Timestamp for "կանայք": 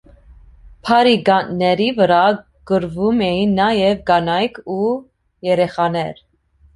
4.07-4.57